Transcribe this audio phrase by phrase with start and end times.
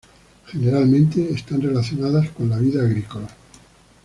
[0.51, 3.27] Generalmente están relacionadas con la vida agrícola.